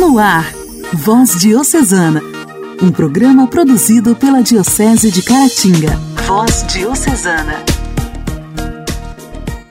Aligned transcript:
No 0.00 0.18
ar, 0.18 0.50
Voz 0.94 1.38
Diocesana, 1.38 2.22
um 2.82 2.90
programa 2.90 3.46
produzido 3.46 4.16
pela 4.16 4.42
Diocese 4.42 5.10
de 5.10 5.20
Caratinga. 5.20 5.94
Voz 6.26 6.64
Diocesana. 6.72 7.62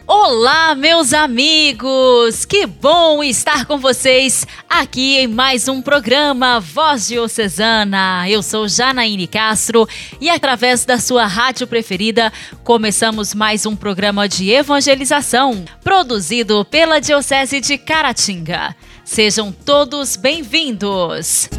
Olá, 0.05 0.75
meus 0.75 1.15
amigos! 1.15 2.45
Que 2.45 2.67
bom 2.67 3.23
estar 3.23 3.65
com 3.65 3.79
vocês 3.79 4.45
aqui 4.69 5.17
em 5.17 5.27
mais 5.27 5.67
um 5.67 5.81
programa 5.81 6.59
Voz 6.59 7.07
Diocesana. 7.07 8.29
Eu 8.29 8.43
sou 8.43 8.67
Janaíne 8.67 9.25
Castro 9.25 9.89
e 10.21 10.29
através 10.29 10.85
da 10.85 10.99
sua 10.99 11.25
rádio 11.25 11.65
preferida 11.65 12.31
começamos 12.63 13.33
mais 13.33 13.65
um 13.65 13.75
programa 13.75 14.29
de 14.29 14.51
evangelização 14.51 15.65
produzido 15.83 16.63
pela 16.65 16.99
Diocese 16.99 17.59
de 17.59 17.79
Caratinga. 17.79 18.75
Sejam 19.09 19.51
todos 19.51 20.15
bem-vindos! 20.15 21.49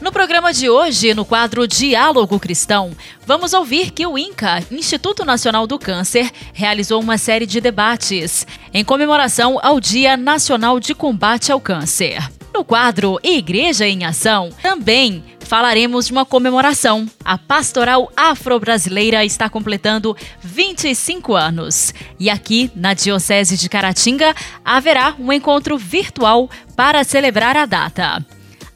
No 0.00 0.10
programa 0.10 0.50
de 0.50 0.70
hoje, 0.70 1.12
no 1.12 1.26
quadro 1.26 1.68
Diálogo 1.68 2.40
Cristão, 2.40 2.92
vamos 3.26 3.52
ouvir 3.52 3.90
que 3.90 4.06
o 4.06 4.16
INCA, 4.16 4.64
Instituto 4.70 5.22
Nacional 5.22 5.66
do 5.66 5.78
Câncer, 5.78 6.30
realizou 6.54 6.98
uma 6.98 7.18
série 7.18 7.44
de 7.44 7.60
debates 7.60 8.46
em 8.72 8.82
comemoração 8.82 9.60
ao 9.62 9.78
Dia 9.78 10.16
Nacional 10.16 10.80
de 10.80 10.94
Combate 10.94 11.52
ao 11.52 11.60
Câncer. 11.60 12.26
No 12.52 12.64
quadro 12.64 13.20
Igreja 13.22 13.86
em 13.86 14.06
Ação, 14.06 14.48
também 14.62 15.22
falaremos 15.50 16.06
de 16.06 16.12
uma 16.12 16.24
comemoração. 16.24 17.08
A 17.24 17.36
Pastoral 17.36 18.08
Afro-Brasileira 18.16 19.24
está 19.24 19.50
completando 19.50 20.16
25 20.40 21.34
anos. 21.34 21.92
E 22.20 22.30
aqui, 22.30 22.70
na 22.72 22.94
Diocese 22.94 23.56
de 23.56 23.68
Caratinga, 23.68 24.32
haverá 24.64 25.16
um 25.18 25.32
encontro 25.32 25.76
virtual 25.76 26.48
para 26.76 27.02
celebrar 27.02 27.56
a 27.56 27.66
data. 27.66 28.24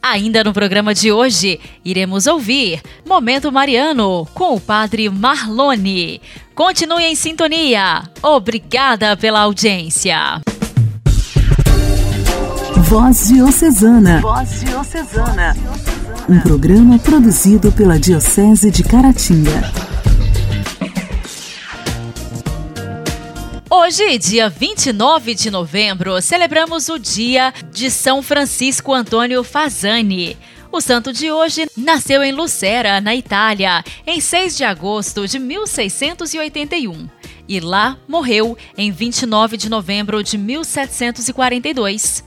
Ainda 0.03 0.43
no 0.43 0.53
programa 0.53 0.93
de 0.93 1.13
hoje, 1.13 1.61
iremos 1.85 2.27
ouvir 2.27 2.83
Momento 3.07 3.53
Mariano 3.53 4.27
com 4.35 4.57
o 4.57 4.61
Padre 4.61 5.09
Marlone. 5.09 6.21
Continue 6.57 7.05
em 7.05 7.15
sintonia. 7.15 8.03
Obrigada 8.21 9.17
pela 9.17 9.43
audiência. 9.43 10.43
Voz 12.85 13.29
Diocesana. 13.29 14.21
Voz 14.21 14.61
Diocesana. 14.61 15.57
Um 16.29 16.39
programa 16.41 16.99
produzido 16.99 17.73
pela 17.73 17.99
Diocese 17.99 18.71
de 18.71 18.85
Caratinga. 18.85 19.73
Hoje, 23.71 24.19
dia 24.19 24.51
29 24.51 25.35
de 25.35 25.51
novembro, 25.51 26.21
celebramos 26.21 26.89
o 26.91 26.99
dia 26.99 27.55
de 27.73 27.91
São 27.91 28.23
Francisco 28.23 28.93
Antônio 28.93 29.43
Fazani. 29.43 30.37
O 30.71 30.81
santo 30.81 31.13
de 31.13 31.33
hoje 31.33 31.67
nasceu 31.77 32.23
em 32.23 32.33
Lucera, 32.33 33.01
na 33.01 33.15
Itália, 33.15 33.83
em 34.07 34.21
6 34.21 34.57
de 34.59 34.65
agosto 34.65 35.27
de 35.27 35.39
1681 35.39 37.09
e 37.49 37.61
lá 37.61 37.97
morreu 38.09 38.57
em 38.77 38.91
29 38.91 39.57
de 39.57 39.69
novembro 39.69 40.23
de 40.23 40.37
1742. 40.39 42.25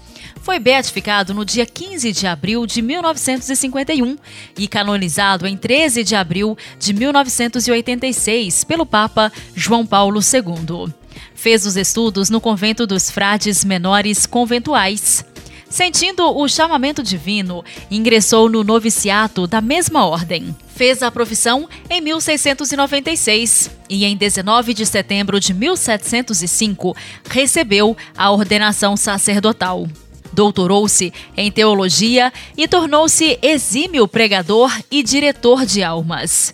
Foi 0.48 0.60
beatificado 0.60 1.34
no 1.34 1.44
dia 1.44 1.66
15 1.66 2.10
de 2.14 2.26
abril 2.26 2.66
de 2.66 2.82
1951 2.82 4.18
e 4.58 4.66
canonizado 4.66 5.46
em 5.46 5.58
13 5.58 6.06
de 6.06 6.16
abril 6.16 6.58
de 6.80 6.94
1986 6.94 8.64
pelo 8.64 8.86
Papa 8.86 9.30
João 9.54 9.86
Paulo 9.86 10.22
II. 10.22 10.94
Fez 11.36 11.66
os 11.66 11.76
estudos 11.76 12.30
no 12.30 12.40
convento 12.40 12.88
dos 12.88 13.12
frades 13.12 13.66
menores 13.66 14.26
conventuais. 14.26 15.26
Sentindo 15.70 16.24
o 16.26 16.48
chamamento 16.48 17.04
divino, 17.04 17.62
ingressou 17.92 18.48
no 18.50 18.64
noviciato 18.64 19.48
da 19.48 19.60
mesma 19.60 20.06
ordem. 20.06 20.56
Fez 20.74 21.04
a 21.04 21.12
profissão 21.12 21.68
em 21.90 22.00
1696 22.00 23.70
e, 23.90 24.06
em 24.06 24.16
19 24.16 24.74
de 24.74 24.86
setembro 24.86 25.42
de 25.42 25.54
1705, 25.54 26.96
recebeu 27.30 27.98
a 28.16 28.32
ordenação 28.32 28.96
sacerdotal. 28.96 29.86
Doutorou-se 30.32 31.14
em 31.36 31.52
teologia 31.52 32.32
e 32.58 32.68
tornou-se 32.68 33.40
exímio 33.42 34.08
pregador 34.08 34.72
e 34.92 35.04
diretor 35.04 35.66
de 35.66 35.84
almas. 35.84 36.54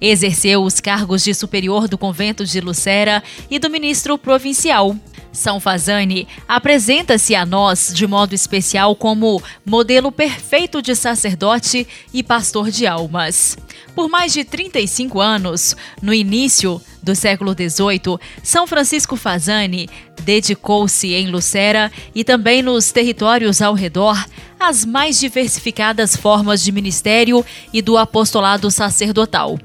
Exerceu 0.00 0.62
os 0.62 0.80
cargos 0.80 1.22
de 1.22 1.34
superior 1.34 1.86
do 1.86 1.98
convento 1.98 2.46
de 2.46 2.60
Lucera 2.60 3.22
e 3.50 3.58
do 3.58 3.68
ministro 3.68 4.16
provincial. 4.16 4.96
São 5.32 5.60
Fazani 5.60 6.26
apresenta-se 6.48 7.34
a 7.34 7.46
nós 7.46 7.92
de 7.94 8.06
modo 8.06 8.34
especial 8.34 8.96
como 8.96 9.42
modelo 9.64 10.10
perfeito 10.10 10.82
de 10.82 10.94
sacerdote 10.94 11.86
e 12.12 12.22
pastor 12.22 12.70
de 12.70 12.86
almas. 12.86 13.56
Por 13.94 14.08
mais 14.08 14.32
de 14.32 14.44
35 14.44 15.20
anos, 15.20 15.76
no 16.02 16.12
início 16.12 16.80
do 17.02 17.14
século 17.14 17.52
XVIII, 17.52 18.18
São 18.42 18.66
Francisco 18.66 19.16
Fazani 19.16 19.88
dedicou-se 20.22 21.12
em 21.14 21.28
Lucera 21.28 21.90
e 22.14 22.24
também 22.24 22.62
nos 22.62 22.92
territórios 22.92 23.62
ao 23.62 23.74
redor 23.74 24.22
às 24.58 24.84
mais 24.84 25.18
diversificadas 25.18 26.14
formas 26.14 26.62
de 26.62 26.72
ministério 26.72 27.44
e 27.72 27.80
do 27.80 27.96
apostolado 27.96 28.70
sacerdotal. 28.70 29.58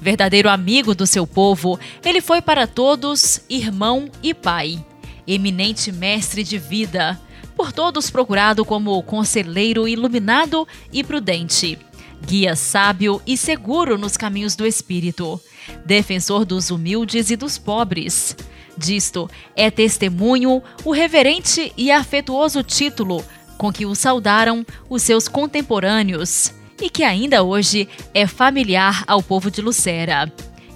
Verdadeiro 0.00 0.48
amigo 0.48 0.94
do 0.94 1.06
seu 1.06 1.26
povo, 1.26 1.80
ele 2.04 2.20
foi 2.20 2.40
para 2.40 2.66
todos 2.66 3.40
irmão 3.48 4.08
e 4.22 4.34
pai, 4.34 4.78
eminente 5.26 5.90
mestre 5.90 6.42
de 6.44 6.58
vida, 6.58 7.20
por 7.56 7.72
todos 7.72 8.10
procurado 8.10 8.64
como 8.64 9.02
conselheiro 9.02 9.88
iluminado 9.88 10.66
e 10.92 11.02
prudente, 11.02 11.78
guia 12.26 12.54
sábio 12.54 13.20
e 13.26 13.36
seguro 13.36 13.96
nos 13.96 14.16
caminhos 14.16 14.54
do 14.54 14.66
espírito, 14.66 15.40
defensor 15.84 16.44
dos 16.44 16.70
humildes 16.70 17.30
e 17.30 17.36
dos 17.36 17.58
pobres. 17.58 18.36
Disto 18.76 19.28
é 19.54 19.70
testemunho 19.70 20.62
o 20.84 20.92
reverente 20.92 21.72
e 21.76 21.90
afetuoso 21.90 22.62
título 22.62 23.24
com 23.56 23.72
que 23.72 23.86
o 23.86 23.94
saudaram 23.94 24.64
os 24.88 25.02
seus 25.02 25.28
contemporâneos 25.28 26.52
e 26.80 26.90
que 26.90 27.02
ainda 27.02 27.42
hoje 27.42 27.88
é 28.12 28.26
familiar 28.26 29.02
ao 29.06 29.22
povo 29.22 29.50
de 29.50 29.62
Lucera. 29.62 30.30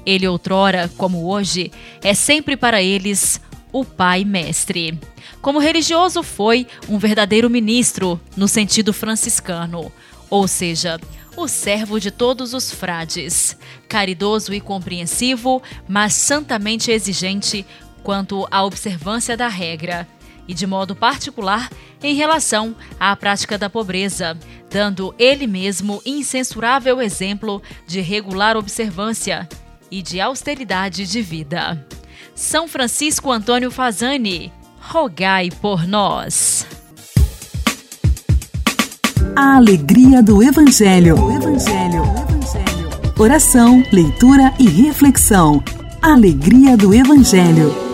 Ele 0.06 0.26
outrora, 0.26 0.90
como 0.96 1.30
hoje, 1.30 1.70
é 2.02 2.14
sempre 2.14 2.56
para 2.56 2.82
eles 2.82 3.38
o 3.72 3.84
Pai 3.84 4.24
Mestre. 4.24 4.98
Como 5.40 5.58
religioso, 5.58 6.22
foi 6.22 6.66
um 6.88 6.98
verdadeiro 6.98 7.48
ministro 7.48 8.20
no 8.36 8.48
sentido 8.48 8.92
franciscano, 8.92 9.92
ou 10.28 10.46
seja, 10.46 11.00
o 11.36 11.48
servo 11.48 11.98
de 11.98 12.10
todos 12.10 12.54
os 12.54 12.70
frades, 12.70 13.56
caridoso 13.88 14.52
e 14.52 14.60
compreensivo, 14.60 15.62
mas 15.88 16.14
santamente 16.14 16.90
exigente 16.90 17.64
quanto 18.02 18.46
à 18.50 18.64
observância 18.64 19.36
da 19.36 19.48
regra, 19.48 20.06
e 20.48 20.54
de 20.54 20.66
modo 20.66 20.96
particular 20.96 21.70
em 22.02 22.14
relação 22.14 22.74
à 22.98 23.14
prática 23.14 23.56
da 23.56 23.70
pobreza, 23.70 24.36
dando 24.70 25.14
ele 25.18 25.46
mesmo 25.46 26.02
incensurável 26.04 27.00
exemplo 27.00 27.62
de 27.86 28.00
regular 28.00 28.56
observância 28.56 29.48
e 29.90 30.02
de 30.02 30.20
austeridade 30.20 31.06
de 31.06 31.22
vida. 31.22 31.86
São 32.34 32.66
Francisco 32.66 33.30
Antônio 33.30 33.70
Fazani, 33.70 34.52
rogai 34.80 35.50
por 35.60 35.86
nós. 35.86 36.66
A 39.36 39.56
alegria 39.56 40.22
do 40.22 40.42
Evangelho. 40.42 41.16
Evangelho. 41.30 42.02
Evangelho. 42.02 42.90
Oração, 43.18 43.82
leitura 43.92 44.52
e 44.58 44.68
reflexão. 44.68 45.62
Alegria 46.02 46.76
do 46.76 46.94
Evangelho. 46.94 47.89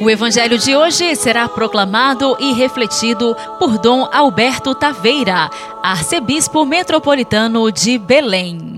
O 0.00 0.10
evangelho 0.10 0.56
de 0.56 0.74
hoje 0.74 1.14
será 1.16 1.46
proclamado 1.46 2.34
e 2.40 2.54
refletido 2.54 3.36
por 3.58 3.76
Dom 3.76 4.08
Alberto 4.10 4.74
Taveira, 4.74 5.50
arcebispo 5.82 6.64
metropolitano 6.64 7.70
de 7.70 7.98
Belém. 7.98 8.77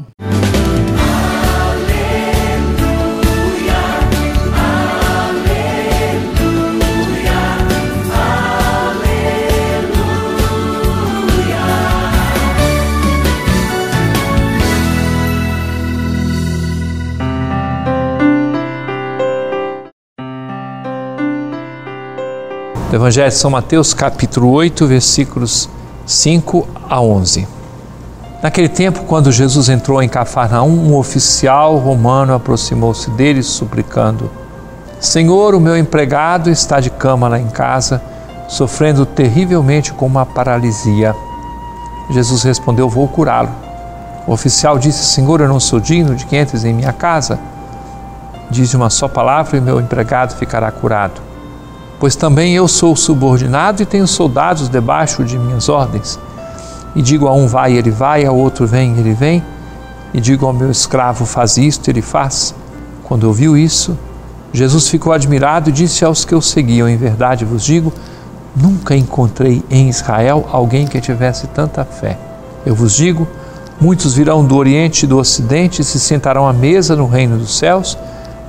Do 22.90 22.96
Evangelho 22.96 23.28
de 23.28 23.36
São 23.36 23.52
Mateus, 23.52 23.94
capítulo 23.94 24.50
8, 24.50 24.84
versículos 24.84 25.70
5 26.04 26.66
a 26.88 27.00
11. 27.00 27.46
Naquele 28.42 28.68
tempo, 28.68 29.04
quando 29.04 29.30
Jesus 29.30 29.68
entrou 29.68 30.02
em 30.02 30.08
Cafarnaum, 30.08 30.90
um 30.90 30.96
oficial 30.96 31.76
romano 31.78 32.34
aproximou-se 32.34 33.08
dele, 33.12 33.44
suplicando: 33.44 34.28
Senhor, 34.98 35.54
o 35.54 35.60
meu 35.60 35.76
empregado 35.76 36.50
está 36.50 36.80
de 36.80 36.90
cama 36.90 37.28
lá 37.28 37.38
em 37.38 37.46
casa, 37.46 38.02
sofrendo 38.48 39.06
terrivelmente 39.06 39.92
com 39.92 40.06
uma 40.06 40.26
paralisia. 40.26 41.14
Jesus 42.10 42.42
respondeu: 42.42 42.88
Vou 42.88 43.06
curá-lo. 43.06 43.50
O 44.26 44.32
oficial 44.32 44.80
disse: 44.80 45.04
Senhor, 45.04 45.40
eu 45.40 45.48
não 45.48 45.60
sou 45.60 45.78
digno 45.78 46.16
de 46.16 46.26
que 46.26 46.36
entres 46.36 46.64
em 46.64 46.74
minha 46.74 46.92
casa. 46.92 47.38
Diz 48.50 48.74
uma 48.74 48.90
só 48.90 49.06
palavra 49.06 49.56
e 49.56 49.60
meu 49.60 49.78
empregado 49.78 50.34
ficará 50.34 50.72
curado 50.72 51.29
pois 52.00 52.16
também 52.16 52.54
eu 52.54 52.66
sou 52.66 52.96
subordinado 52.96 53.82
e 53.82 53.86
tenho 53.86 54.08
soldados 54.08 54.70
debaixo 54.70 55.22
de 55.22 55.38
minhas 55.38 55.68
ordens. 55.68 56.18
E 56.96 57.02
digo 57.02 57.28
a 57.28 57.32
um 57.32 57.46
vai, 57.46 57.74
ele 57.74 57.90
vai, 57.90 58.24
ao 58.24 58.36
outro 58.36 58.66
vem, 58.66 58.96
ele 58.98 59.12
vem, 59.12 59.44
e 60.12 60.20
digo 60.20 60.46
ao 60.46 60.52
meu 60.52 60.70
escravo: 60.70 61.26
faz 61.26 61.58
isto, 61.58 61.88
ele 61.88 62.02
faz. 62.02 62.54
Quando 63.04 63.24
ouviu 63.24 63.56
isso, 63.56 63.96
Jesus 64.52 64.88
ficou 64.88 65.12
admirado 65.12 65.68
e 65.68 65.72
disse 65.72 66.04
aos 66.04 66.24
que 66.24 66.34
o 66.34 66.40
seguiam: 66.40 66.88
Em 66.88 66.96
verdade 66.96 67.44
vos 67.44 67.62
digo, 67.62 67.92
nunca 68.56 68.96
encontrei 68.96 69.62
em 69.70 69.88
Israel 69.88 70.48
alguém 70.50 70.86
que 70.86 71.00
tivesse 71.00 71.46
tanta 71.48 71.84
fé. 71.84 72.18
Eu 72.64 72.74
vos 72.74 72.94
digo, 72.94 73.28
muitos 73.80 74.14
virão 74.14 74.44
do 74.44 74.56
Oriente 74.56 75.04
e 75.04 75.06
do 75.06 75.18
Ocidente 75.18 75.82
e 75.82 75.84
se 75.84 76.00
sentarão 76.00 76.48
à 76.48 76.52
mesa 76.52 76.96
no 76.96 77.06
reino 77.06 77.36
dos 77.36 77.56
céus, 77.56 77.96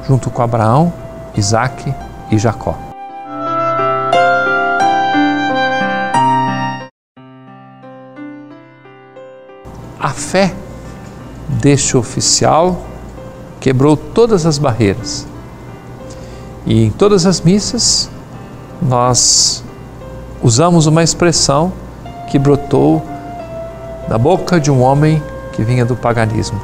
junto 0.07 0.29
com 0.29 0.41
Abraão, 0.41 0.91
Isaque 1.35 1.93
e 2.31 2.37
Jacó. 2.37 2.90
A 10.01 10.09
fé 10.09 10.51
deste 11.47 11.95
oficial 11.95 12.81
quebrou 13.59 13.95
todas 13.95 14.47
as 14.47 14.57
barreiras. 14.57 15.27
E 16.65 16.85
em 16.85 16.89
todas 16.89 17.27
as 17.27 17.39
missas 17.39 18.09
nós 18.81 19.63
usamos 20.41 20.87
uma 20.87 21.03
expressão 21.03 21.71
que 22.31 22.39
brotou 22.39 23.05
da 24.09 24.17
boca 24.17 24.59
de 24.59 24.71
um 24.71 24.81
homem 24.81 25.21
que 25.53 25.63
vinha 25.63 25.85
do 25.85 25.95
paganismo. 25.95 26.59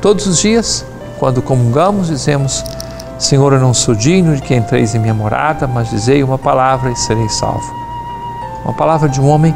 Todos 0.00 0.26
os 0.26 0.38
dias, 0.38 0.86
quando 1.18 1.42
comungamos, 1.42 2.06
dizemos: 2.06 2.64
Senhor, 3.18 3.52
eu 3.52 3.60
não 3.60 3.74
sou 3.74 3.94
digno 3.94 4.34
de 4.36 4.40
que 4.40 4.54
entreis 4.54 4.94
em 4.94 4.98
minha 4.98 5.12
morada, 5.12 5.66
mas 5.66 5.90
dizei 5.90 6.22
uma 6.22 6.38
palavra 6.38 6.90
e 6.90 6.96
serei 6.96 7.28
salvo. 7.28 7.70
Uma 8.64 8.72
palavra 8.72 9.06
de 9.06 9.20
um 9.20 9.28
homem 9.28 9.54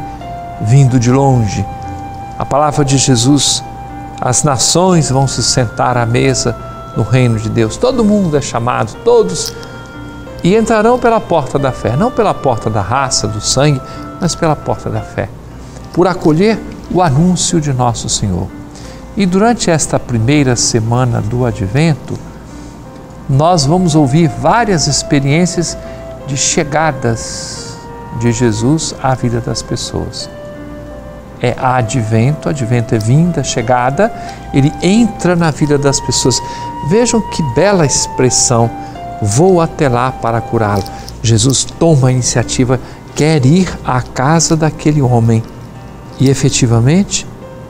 vindo 0.61 0.99
de 0.99 1.11
longe. 1.11 1.65
A 2.37 2.45
palavra 2.45 2.85
de 2.85 2.97
Jesus 2.97 3.63
as 4.19 4.43
nações 4.43 5.09
vão 5.09 5.27
se 5.27 5.43
sentar 5.43 5.95
à 5.97 6.05
mesa 6.05 6.55
no 6.95 7.03
reino 7.03 7.39
de 7.39 7.49
Deus. 7.49 7.77
Todo 7.77 8.03
mundo 8.03 8.35
é 8.35 8.41
chamado, 8.41 8.95
todos. 9.03 9.53
E 10.43 10.55
entrarão 10.55 10.97
pela 10.97 11.19
porta 11.19 11.59
da 11.59 11.71
fé, 11.71 11.95
não 11.95 12.11
pela 12.11 12.33
porta 12.33 12.69
da 12.69 12.81
raça, 12.81 13.27
do 13.27 13.39
sangue, 13.39 13.81
mas 14.19 14.35
pela 14.35 14.55
porta 14.55 14.89
da 14.89 15.01
fé, 15.01 15.29
por 15.93 16.07
acolher 16.07 16.59
o 16.91 17.01
anúncio 17.01 17.59
de 17.61 17.73
nosso 17.73 18.09
Senhor. 18.09 18.47
E 19.15 19.25
durante 19.25 19.69
esta 19.69 19.99
primeira 19.99 20.55
semana 20.55 21.21
do 21.21 21.45
advento, 21.45 22.17
nós 23.29 23.65
vamos 23.65 23.93
ouvir 23.93 24.29
várias 24.29 24.87
experiências 24.87 25.77
de 26.27 26.37
chegadas 26.37 27.77
de 28.19 28.31
Jesus 28.31 28.95
à 29.01 29.13
vida 29.15 29.41
das 29.41 29.61
pessoas 29.61 30.36
é 31.41 31.55
advento, 31.57 32.49
advento 32.49 32.95
é 32.95 32.99
vinda, 32.99 33.43
chegada, 33.43 34.11
ele 34.53 34.71
entra 34.81 35.35
na 35.35 35.51
vida 35.51 35.77
das 35.77 35.99
pessoas. 35.99 36.41
Vejam 36.89 37.21
que 37.21 37.43
bela 37.53 37.85
expressão, 37.85 38.69
vou 39.21 39.61
até 39.61 39.87
lá 39.87 40.11
para 40.11 40.41
curá-lo. 40.41 40.83
Jesus 41.21 41.63
toma 41.63 42.09
a 42.09 42.11
iniciativa, 42.11 42.79
quer 43.15 43.45
ir 43.45 43.69
à 43.85 44.01
casa 44.01 44.55
daquele 44.55 45.01
homem. 45.01 45.43
E 46.19 46.29
efetivamente, 46.29 47.27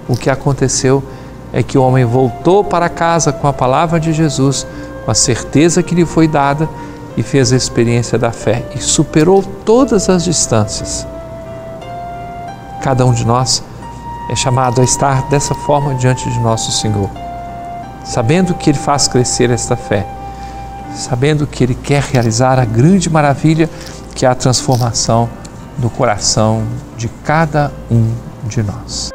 o 0.07 0.15
que 0.15 0.29
aconteceu 0.29 1.03
é 1.51 1.62
que 1.62 1.77
o 1.77 1.81
homem 1.81 2.05
voltou 2.05 2.63
para 2.63 2.89
casa 2.89 3.31
com 3.31 3.47
a 3.47 3.53
palavra 3.53 4.00
de 4.00 4.13
Jesus, 4.13 4.65
com 5.03 5.12
a 5.12 5.15
certeza 5.15 5.83
que 5.83 5.95
lhe 5.95 6.05
foi 6.05 6.27
dada 6.27 6.69
e 7.17 7.24
fez 7.24 7.51
a 7.51 7.55
experiência 7.55 8.17
da 8.17 8.31
fé 8.31 8.63
e 8.75 8.79
superou 8.79 9.41
todas 9.65 10.09
as 10.09 10.24
distâncias 10.24 11.07
cada 12.81 13.05
um 13.05 13.13
de 13.13 13.25
nós 13.25 13.63
é 14.29 14.36
chamado 14.36 14.81
a 14.81 14.84
estar 14.84 15.24
dessa 15.29 15.55
forma 15.55 15.96
diante 15.96 16.29
de 16.29 16.39
nosso 16.39 16.72
Senhor, 16.72 17.10
sabendo 18.03 18.53
que 18.53 18.69
Ele 18.69 18.77
faz 18.77 19.07
crescer 19.07 19.50
esta 19.50 19.75
fé, 19.75 20.05
sabendo 20.96 21.48
que 21.48 21.63
Ele 21.63 21.75
quer 21.75 22.03
realizar 22.03 22.60
a 22.60 22.65
grande 22.65 23.10
maravilha 23.10 23.69
que 24.15 24.25
é 24.25 24.29
a 24.29 24.36
transformação 24.36 25.29
do 25.77 25.89
coração 25.89 26.63
de 26.98 27.07
cada 27.24 27.72
um 27.89 28.12
de 28.48 28.63
nós. 28.63 29.12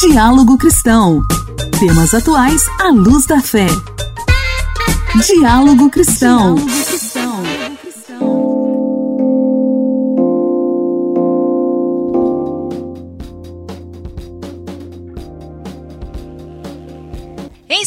Diálogo 0.00 0.58
Cristão. 0.58 1.22
Temas 1.78 2.12
atuais 2.12 2.64
à 2.80 2.90
luz 2.90 3.24
da 3.26 3.40
fé. 3.40 3.66
Diálogo 5.24 5.88
Cristão. 5.88 6.56
Em 6.56 6.97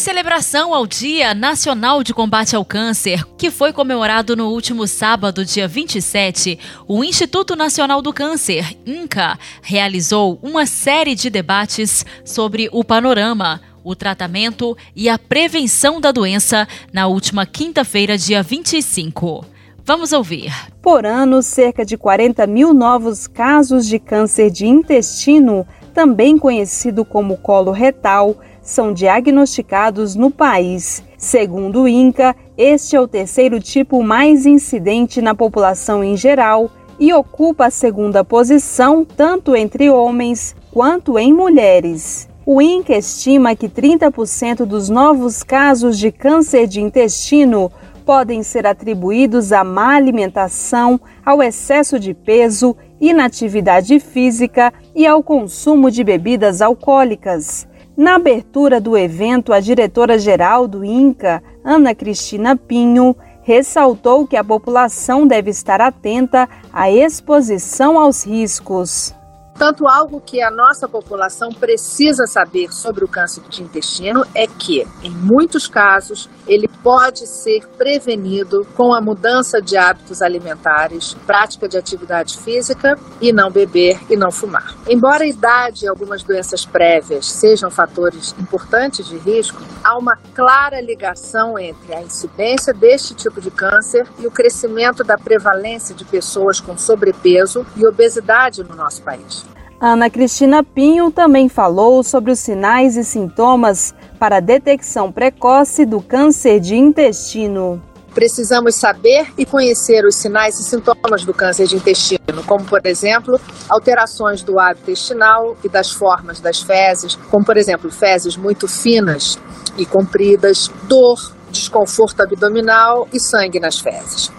celebração 0.02 0.74
ao 0.74 0.88
Dia 0.88 1.36
Nacional 1.36 2.04
de 2.04 2.12
Combate 2.12 2.56
ao 2.56 2.66
Câncer, 2.66 3.24
que 3.38 3.52
foi 3.52 3.72
comemorado 3.72 4.36
no 4.36 4.50
último 4.50 4.88
sábado, 4.88 5.46
dia 5.46 5.68
27, 5.68 6.58
o 6.88 7.04
Instituto 7.04 7.56
Nacional 7.56 8.02
do 8.02 8.12
Câncer, 8.12 8.76
INCA, 8.84 9.38
realizou 9.62 10.40
uma 10.42 10.66
série 10.66 11.14
de 11.14 11.30
debates 11.30 12.04
sobre 12.26 12.68
o 12.72 12.84
panorama 12.84 13.62
o 13.84 13.96
tratamento 13.96 14.78
e 14.96 15.10
a 15.10 15.18
prevenção 15.18 16.00
da 16.00 16.12
doença 16.12 16.68
na 16.94 17.08
última 17.08 17.48
quinta-feira, 17.48 18.16
dia 18.16 18.44
25. 18.44 19.44
Vamos 19.84 20.14
ouvir. 20.14 20.52
Por 20.84 21.04
ano, 21.04 21.42
cerca 21.42 21.84
de 21.84 21.98
40 21.98 22.46
mil 22.46 22.76
novos 22.76 23.26
casos 23.26 23.88
de 23.88 23.98
câncer 23.98 24.52
de 24.52 24.68
intestino, 24.68 25.66
também 25.96 26.38
conhecido 26.38 27.04
como 27.04 27.38
colo 27.38 27.72
retal, 27.72 28.38
são 28.62 28.94
diagnosticados 28.94 30.16
no 30.16 30.30
país. 30.30 31.04
Segundo 31.18 31.84
o 31.84 31.88
INCA, 31.88 32.36
este 32.58 32.96
é 32.96 33.02
o 33.02 33.08
terceiro 33.08 33.60
tipo 33.60 34.04
mais 34.04 34.46
incidente 34.46 35.22
na 35.22 35.34
população 35.34 36.04
em 36.04 36.16
geral 36.16 36.70
e 37.00 37.12
ocupa 37.14 37.66
a 37.66 37.72
segunda 37.72 38.24
posição 38.24 39.04
tanto 39.04 39.56
entre 39.56 39.90
homens 39.90 40.56
quanto 40.72 41.18
em 41.18 41.34
mulheres. 41.34 42.30
O 42.46 42.62
INCA 42.62 42.98
estima 42.98 43.56
que 43.56 43.70
30% 43.70 44.66
dos 44.66 44.90
novos 44.90 45.44
casos 45.44 45.98
de 45.98 46.12
câncer 46.12 46.68
de 46.68 46.82
intestino 46.82 47.72
podem 48.06 48.44
ser 48.44 48.66
atribuídos 48.66 49.52
à 49.52 49.64
má 49.64 49.96
alimentação, 49.96 51.00
ao 51.26 51.42
excesso 51.42 52.00
de 52.00 52.14
peso, 52.14 52.76
inatividade 53.00 54.00
física 54.00 54.74
e 54.96 55.06
ao 55.08 55.24
consumo 55.24 55.90
de 55.90 56.04
bebidas 56.04 56.62
alcoólicas. 56.62 57.68
Na 57.96 58.16
abertura 58.16 58.80
do 58.80 58.98
evento, 58.98 59.52
a 59.52 59.60
diretora-geral 59.60 60.68
do 60.68 60.84
INCA, 60.84 61.44
Ana 61.64 61.94
Cristina 61.94 62.56
Pinho, 62.56 63.16
ressaltou 63.44 64.26
que 64.26 64.38
a 64.38 64.44
população 64.44 65.28
deve 65.28 65.50
estar 65.52 65.82
atenta 65.82 66.48
à 66.72 66.90
exposição 66.90 68.00
aos 68.00 68.26
riscos. 68.26 69.14
Portanto, 69.62 69.88
algo 69.88 70.20
que 70.20 70.42
a 70.42 70.50
nossa 70.50 70.90
população 70.90 71.50
precisa 71.50 72.26
saber 72.26 72.74
sobre 72.74 73.06
o 73.06 73.08
câncer 73.08 73.44
de 73.48 73.62
intestino 73.62 74.26
é 74.34 74.48
que, 74.48 74.88
em 75.04 75.12
muitos 75.12 75.68
casos, 75.68 76.28
ele 76.48 76.68
pode 76.82 77.28
ser 77.28 77.68
prevenido 77.78 78.66
com 78.76 78.92
a 78.92 79.00
mudança 79.00 79.62
de 79.62 79.78
hábitos 79.78 80.24
alimentares, 80.24 81.14
prática 81.28 81.68
de 81.68 81.78
atividade 81.78 82.40
física 82.40 82.98
e 83.22 83.32
não 83.32 83.52
beber 83.52 84.00
e 84.10 84.18
não 84.18 84.32
fumar. 84.32 84.74
Embora 84.90 85.26
a 85.26 85.28
idade 85.28 85.86
e 85.86 85.88
algumas 85.88 86.24
doenças 86.24 86.66
prévias 86.66 87.28
sejam 87.28 87.70
fatores 87.70 88.34
importantes 88.40 89.08
de 89.08 89.20
risco, 89.20 89.62
há 89.84 89.96
uma 89.96 90.18
clara 90.34 90.82
ligação 90.82 91.60
entre 91.60 91.94
a 91.94 92.02
incidência 92.02 92.74
deste 92.74 93.14
tipo 93.14 93.40
de 93.40 93.52
câncer 93.52 94.08
e 94.18 94.26
o 94.26 94.32
crescimento 94.32 95.04
da 95.04 95.20
prevalência 95.20 95.94
de 95.94 96.04
pessoas 96.04 96.60
com 96.60 96.76
sobrepeso 96.76 97.64
e 97.78 97.86
obesidade 97.86 98.64
no 98.64 98.76
nosso 98.76 99.04
país. 99.04 99.51
Ana 99.84 100.12
Cristina 100.12 100.64
Pinho 100.64 101.10
também 101.10 101.50
falou 101.50 102.04
sobre 102.04 102.32
os 102.32 102.38
sinais 102.38 102.96
e 102.96 103.04
sintomas 103.04 103.96
para 104.20 104.38
a 104.38 104.40
detecção 104.40 105.12
precoce 105.12 105.88
do 105.88 106.00
câncer 106.00 106.60
de 106.60 106.76
intestino. 106.76 107.82
Precisamos 108.14 108.76
saber 108.76 109.34
e 109.36 109.44
conhecer 109.44 110.06
os 110.06 110.18
sinais 110.18 110.60
e 110.60 110.64
sintomas 110.64 111.26
do 111.26 111.34
câncer 111.34 111.66
de 111.66 111.78
intestino, 111.78 112.44
como, 112.46 112.64
por 112.64 112.86
exemplo, 112.86 113.42
alterações 113.68 114.44
do 114.44 114.60
hábito 114.60 114.92
intestinal 114.92 115.58
e 115.64 115.70
das 115.70 115.90
formas 115.90 116.40
das 116.40 116.62
fezes, 116.62 117.16
como, 117.32 117.44
por 117.44 117.58
exemplo, 117.58 117.90
fezes 117.90 118.38
muito 118.38 118.68
finas 118.68 119.40
e 119.80 119.84
compridas, 119.84 120.70
dor, 120.84 121.18
desconforto 121.50 122.22
abdominal 122.22 123.08
e 123.12 123.20
sangue 123.20 123.60
nas 123.60 123.80
fezes. 123.80 124.30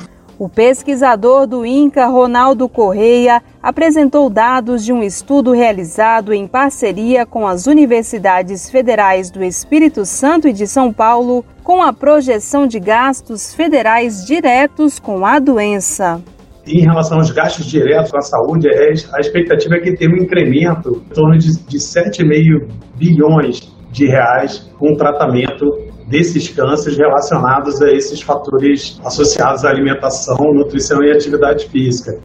O 0.42 0.49
pesquisador 0.49 1.46
do 1.46 1.64
INCA, 1.64 2.08
Ronaldo 2.08 2.68
Correia, 2.68 3.40
apresentou 3.62 4.28
dados 4.28 4.84
de 4.84 4.92
um 4.92 5.00
estudo 5.00 5.52
realizado 5.52 6.32
em 6.32 6.49
parceria 6.49 7.25
com 7.25 7.46
as 7.46 7.68
universidades 7.68 8.68
federais 8.68 9.30
do 9.30 9.44
Espírito 9.44 10.04
Santo 10.04 10.49
e 10.49 10.52
de 10.52 10.66
São 10.66 10.92
Paulo, 10.92 11.44
com 11.62 11.80
a 11.80 11.92
projeção 11.92 12.66
de 12.66 12.80
gastos 12.80 13.54
federais 13.54 14.26
diretos 14.26 14.99
com 14.99 15.25
a 15.25 15.38
doença. 15.38 16.20
Em 16.66 16.80
relação 16.80 17.18
aos 17.18 17.30
gastos 17.30 17.64
diretos 17.66 18.11
com 18.11 18.18
a 18.18 18.22
saúde, 18.22 18.66
é, 18.68 18.94
a 19.14 19.20
expectativa 19.20 19.76
é 19.76 19.78
que 19.80 19.94
tenha 19.94 20.11
um 20.11 20.25
incremento 20.25 21.04
em 21.08 21.14
torno 21.14 21.38
de, 21.38 21.52
de 21.68 21.78
7,5 21.78 22.68
bilhões 22.96 23.72
de 23.92 24.06
reais 24.06 24.68
com 24.76 24.92
tratamento 24.96 25.91
desses 26.06 26.49
cânceres 26.49 26.99
relacionados 26.99 27.80
a 27.82 27.92
esses 27.92 28.21
fatores 28.21 29.00
associados 29.04 29.64
à 29.64 29.71
alimentação, 29.71 30.52
nutrição 30.52 31.02
e 31.02 31.12
atividade 31.12 31.68
física. 31.68 32.18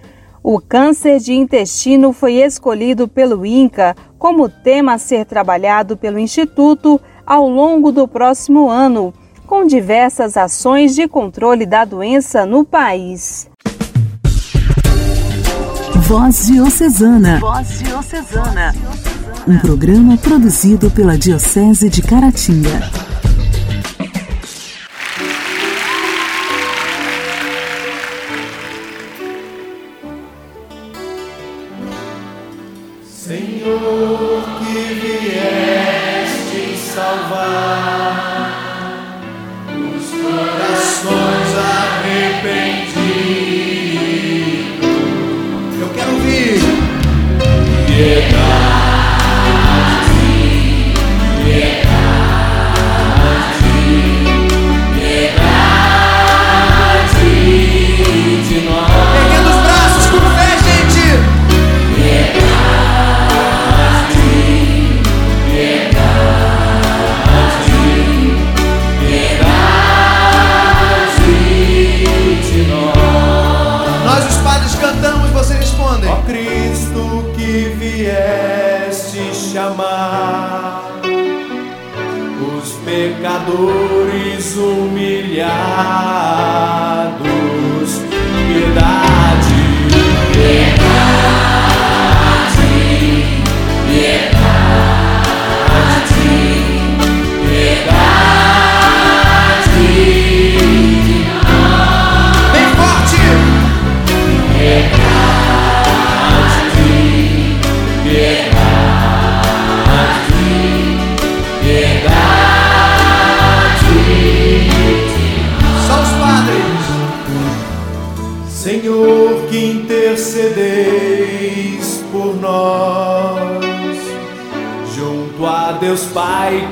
O 0.43 0.61
câncer 0.61 1.19
de 1.19 1.33
intestino 1.33 2.13
foi 2.13 2.35
escolhido 2.35 3.07
pelo 3.07 3.45
INCA 3.45 3.95
como 4.17 4.47
tema 4.47 4.93
a 4.93 4.97
ser 4.97 5.25
trabalhado 5.25 5.97
pelo 5.97 6.17
Instituto 6.17 7.01
ao 7.25 7.49
longo 7.49 7.91
do 7.91 8.07
próximo 8.07 8.69
ano, 8.69 9.13
com 9.45 9.65
diversas 9.65 10.37
ações 10.37 10.95
de 10.95 11.07
controle 11.07 11.65
da 11.65 11.83
doença 11.83 12.45
no 12.45 12.63
país. 12.63 13.49
Voz 16.07 16.47
Diocesana. 16.47 17.39
Voz 17.41 17.79
Diocesana. 17.79 18.73
Um 19.45 19.59
programa 19.59 20.17
produzido 20.17 20.89
pela 20.89 21.17
Diocese 21.17 21.89
de 21.89 22.01
Caratinga. 22.01 23.06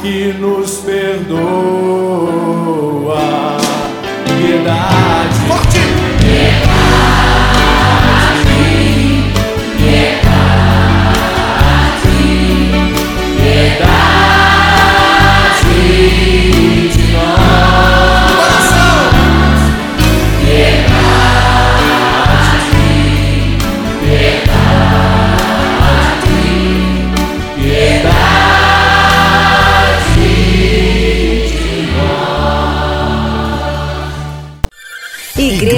que 0.02 0.34
no 0.34 0.55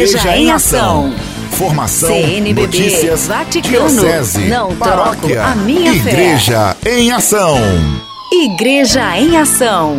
Igreja 0.08 0.38
em 0.38 0.52
Ação. 0.52 1.14
Formação, 1.52 2.08
CNBB, 2.08 2.62
notícias, 2.62 3.28
Vaticano, 3.28 3.90
diocese, 3.90 4.46
não 4.46 4.74
paróquia, 4.78 5.44
a 5.44 5.54
minha 5.54 5.92
Igreja 5.94 6.74
fé. 6.80 6.98
em 6.98 7.12
Ação. 7.12 7.58
Igreja 8.32 9.18
em 9.18 9.36
Ação. 9.36 9.98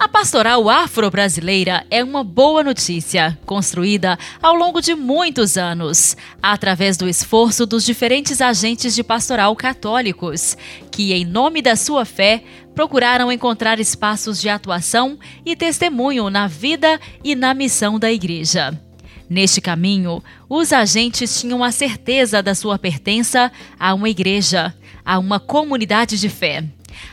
A 0.00 0.08
pastoral 0.08 0.68
afro-brasileira 0.68 1.86
é 1.92 2.02
uma 2.02 2.24
boa 2.24 2.64
notícia, 2.64 3.38
construída 3.46 4.18
ao 4.42 4.56
longo 4.56 4.80
de 4.80 4.96
muitos 4.96 5.56
anos, 5.56 6.16
através 6.42 6.96
do 6.96 7.08
esforço 7.08 7.64
dos 7.64 7.84
diferentes 7.84 8.40
agentes 8.40 8.96
de 8.96 9.04
pastoral 9.04 9.54
católicos, 9.54 10.56
que, 10.90 11.12
em 11.12 11.24
nome 11.24 11.62
da 11.62 11.76
sua 11.76 12.04
fé, 12.04 12.42
procuraram 12.78 13.32
encontrar 13.32 13.80
espaços 13.80 14.40
de 14.40 14.48
atuação 14.48 15.18
e 15.44 15.56
testemunho 15.56 16.30
na 16.30 16.46
vida 16.46 17.00
e 17.24 17.34
na 17.34 17.52
missão 17.52 17.98
da 17.98 18.12
Igreja. 18.12 18.80
Neste 19.28 19.60
caminho, 19.60 20.22
os 20.48 20.72
agentes 20.72 21.40
tinham 21.40 21.64
a 21.64 21.72
certeza 21.72 22.40
da 22.40 22.54
sua 22.54 22.78
pertença 22.78 23.50
a 23.80 23.92
uma 23.94 24.08
igreja, 24.08 24.72
a 25.04 25.18
uma 25.18 25.40
comunidade 25.40 26.20
de 26.20 26.28
fé. 26.28 26.62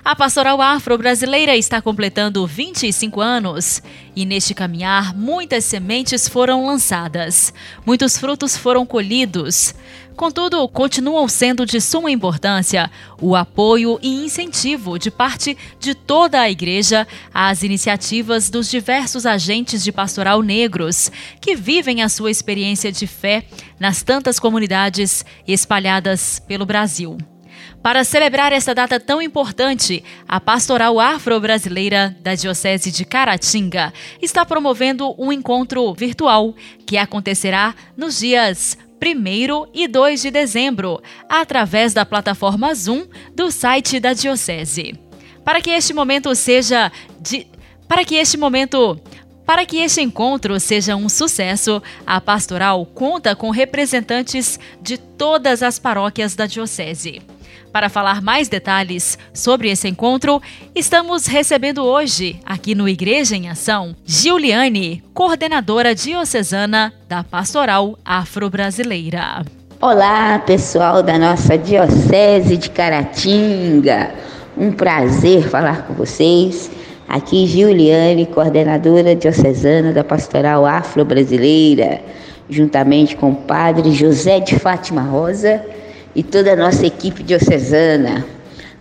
A 0.04 0.15
Pastoral 0.15 0.62
Afro-Brasileira 0.62 1.58
está 1.58 1.82
completando 1.82 2.45
25 2.45 3.19
anos 3.19 3.82
e 4.15 4.23
neste 4.23 4.54
caminhar 4.54 5.15
muitas 5.15 5.65
sementes 5.65 6.28
foram 6.28 6.67
lançadas, 6.67 7.51
muitos 7.84 8.17
frutos 8.19 8.56
foram 8.56 8.86
colhidos. 8.86 9.73
Contudo, 10.15 10.65
continuam 10.69 11.28
sendo 11.28 11.65
de 11.65 11.82
suma 11.82 12.10
importância 12.10 12.89
o 13.21 13.36
apoio 13.36 13.99
e 14.01 14.23
incentivo 14.23 14.97
de 14.97 15.12
parte 15.12 15.58
de 15.78 15.93
toda 15.93 16.39
a 16.39 16.49
Igreja 16.49 17.06
às 17.34 17.63
iniciativas 17.63 18.49
dos 18.49 18.69
diversos 18.69 19.25
agentes 19.25 19.84
de 19.84 19.91
pastoral 19.91 20.41
negros 20.41 21.12
que 21.41 21.54
vivem 21.54 22.01
a 22.01 22.08
sua 22.08 22.32
experiência 22.32 22.93
de 22.93 23.06
fé 23.06 23.45
nas 23.78 24.04
tantas 24.04 24.39
comunidades 24.39 25.25
espalhadas 25.45 26.39
pelo 26.39 26.65
Brasil. 26.65 27.17
Para 27.82 28.04
celebrar 28.04 28.54
esta 28.54 28.73
data 28.73 28.99
tão 28.99 29.21
importante, 29.21 30.04
a 30.28 30.39
Pastoral 30.39 30.99
Afro-Brasileira 30.99 32.15
da 32.21 32.36
Diocese 32.36 32.91
de 32.91 33.06
Caratinga 33.06 33.93
está 34.21 34.45
promovendo 34.45 35.13
um 35.17 35.32
encontro 35.32 35.93
virtual 35.93 36.56
que 36.86 36.97
acontecerá 36.97 37.75
nos 37.95 38.19
dias 38.19 38.78
1 39.01 39.67
e 39.73 39.88
2 39.88 40.21
de 40.21 40.31
dezembro, 40.31 41.01
através 41.29 41.93
da 41.93 42.05
plataforma 42.05 42.73
Zoom 42.73 43.05
do 43.34 43.51
site 43.51 43.99
da 43.99 44.13
Diocese. 44.13 44.95
Para 45.43 45.62
que 45.62 45.71
este 45.71 45.93
momento 45.93 46.34
seja 46.34 46.91
de... 47.19 47.47
para 47.88 48.03
que 48.03 48.15
este 48.15 48.38
momento 48.38 48.99
para 49.45 49.63
que 49.63 49.77
este 49.77 50.01
encontro 50.01 50.60
seja 50.60 50.95
um 50.95 51.08
sucesso, 51.08 51.81
a 52.05 52.19
pastoral 52.19 52.84
conta 52.84 53.36
com 53.36 53.51
representantes 53.51 54.60
de 54.81 54.97
todas 54.97 55.62
as 55.62 55.77
paróquias 55.77 56.36
da 56.36 56.47
Diocese. 56.47 57.21
Para 57.76 57.90
falar 57.90 58.22
mais 58.22 58.48
detalhes 58.48 59.20
sobre 59.34 59.70
esse 59.70 59.86
encontro, 59.90 60.42
estamos 60.74 61.26
recebendo 61.26 61.84
hoje, 61.84 62.40
aqui 62.46 62.74
no 62.74 62.88
Igreja 62.88 63.36
em 63.36 63.50
Ação, 63.50 63.94
Giuliane, 64.06 65.04
coordenadora 65.14 65.94
diocesana 65.94 66.94
da 67.10 67.22
Pastoral 67.22 68.00
Afro-Brasileira. 68.06 69.44
Olá, 69.82 70.40
pessoal 70.40 71.04
da 71.04 71.20
nossa 71.20 71.58
Diocese 71.58 72.56
de 72.56 72.70
Caratinga. 72.70 74.16
Um 74.58 74.72
prazer 74.72 75.44
falar 75.50 75.86
com 75.86 75.96
vocês. 75.96 76.72
Aqui, 77.10 77.46
Giuliane, 77.46 78.26
coordenadora 78.26 79.14
diocesana 79.14 79.92
da 79.92 80.02
Pastoral 80.02 80.66
Afro-Brasileira, 80.66 82.00
juntamente 82.50 83.18
com 83.18 83.32
o 83.32 83.36
padre 83.36 83.92
José 83.92 84.40
de 84.40 84.58
Fátima 84.58 85.02
Rosa 85.02 85.62
e 86.15 86.23
toda 86.23 86.54
a 86.54 86.56
nossa 86.56 86.86
equipe 86.86 87.21
diocesana. 87.21 88.25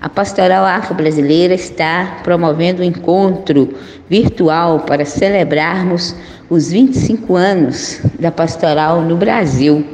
A 0.01 0.09
Pastoral 0.09 0.64
Afro-Brasileira 0.64 1.55
está 1.55 2.20
promovendo 2.23 2.83
um 2.83 2.85
encontro 2.85 3.75
virtual 4.09 4.81
para 4.81 5.05
celebrarmos 5.05 6.14
os 6.49 6.70
25 6.70 7.35
anos 7.35 8.01
da 8.20 8.31
pastoral 8.31 9.01
no 9.01 9.16
Brasil. 9.16 9.85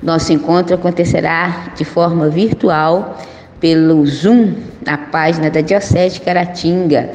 Nosso 0.00 0.32
encontro 0.32 0.76
acontecerá 0.76 1.72
de 1.76 1.84
forma 1.84 2.28
virtual 2.28 3.18
pelo 3.58 4.06
Zoom 4.06 4.54
na 4.86 4.96
página 4.96 5.50
da 5.50 5.60
Diocese 5.60 6.14
de 6.14 6.20
Caratinga. 6.20 7.10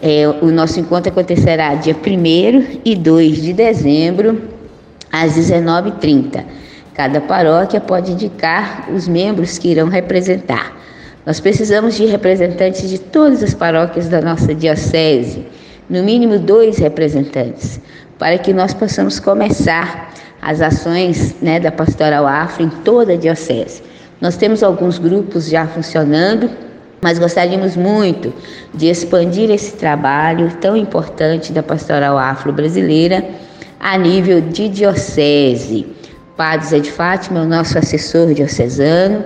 É, 0.00 0.26
o 0.40 0.46
nosso 0.46 0.80
encontro 0.80 1.12
acontecerá 1.12 1.74
dia 1.74 1.94
1 1.94 2.80
e 2.84 2.96
2 2.96 3.42
de 3.42 3.52
dezembro, 3.52 4.40
às 5.12 5.36
19h30. 5.36 6.44
Cada 6.98 7.20
paróquia 7.20 7.80
pode 7.80 8.10
indicar 8.10 8.88
os 8.92 9.06
membros 9.06 9.56
que 9.56 9.68
irão 9.68 9.88
representar. 9.88 10.76
Nós 11.24 11.38
precisamos 11.38 11.94
de 11.94 12.06
representantes 12.06 12.90
de 12.90 12.98
todas 12.98 13.40
as 13.40 13.54
paróquias 13.54 14.08
da 14.08 14.20
nossa 14.20 14.52
diocese, 14.52 15.46
no 15.88 16.02
mínimo 16.02 16.40
dois 16.40 16.76
representantes, 16.78 17.80
para 18.18 18.36
que 18.36 18.52
nós 18.52 18.74
possamos 18.74 19.20
começar 19.20 20.12
as 20.42 20.60
ações 20.60 21.36
né, 21.40 21.60
da 21.60 21.70
Pastoral 21.70 22.26
Afro 22.26 22.64
em 22.64 22.68
toda 22.68 23.12
a 23.12 23.16
diocese. 23.16 23.80
Nós 24.20 24.36
temos 24.36 24.64
alguns 24.64 24.98
grupos 24.98 25.48
já 25.48 25.68
funcionando, 25.68 26.50
mas 27.00 27.16
gostaríamos 27.16 27.76
muito 27.76 28.34
de 28.74 28.88
expandir 28.88 29.52
esse 29.52 29.76
trabalho 29.76 30.50
tão 30.60 30.76
importante 30.76 31.52
da 31.52 31.62
Pastoral 31.62 32.18
Afro-Brasileira 32.18 33.24
a 33.78 33.96
nível 33.96 34.40
de 34.40 34.68
diocese. 34.68 35.97
Padre 36.38 36.68
Zé 36.68 36.78
de 36.78 36.92
Fátima 36.92 37.40
é 37.40 37.42
o 37.42 37.46
nosso 37.46 37.76
assessor 37.76 38.32
diocesano, 38.32 39.24